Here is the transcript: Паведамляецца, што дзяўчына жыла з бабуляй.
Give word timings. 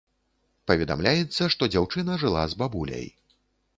Паведамляецца, 0.69 1.49
што 1.55 1.69
дзяўчына 1.75 2.17
жыла 2.25 2.47
з 2.55 2.59
бабуляй. 2.63 3.07